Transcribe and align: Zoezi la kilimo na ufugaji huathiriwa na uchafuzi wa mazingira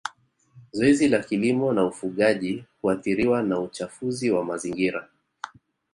Zoezi 0.71 1.07
la 1.09 1.19
kilimo 1.19 1.73
na 1.73 1.85
ufugaji 1.85 2.65
huathiriwa 2.81 3.43
na 3.43 3.59
uchafuzi 3.59 4.31
wa 4.31 4.45
mazingira 4.45 5.07